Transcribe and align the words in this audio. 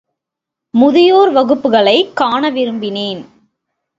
முதியோர் 0.73 1.31
வகுப்புகளைக் 1.31 2.13
காண 2.13 2.51
விரும்பினேன். 2.51 3.25